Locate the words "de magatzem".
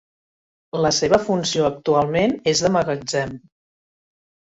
2.67-3.37